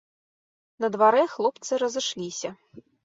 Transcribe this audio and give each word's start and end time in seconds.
На 0.85 0.89
дварэ 0.95 1.23
хлопцы 1.33 1.79
разышліся. 1.83 2.49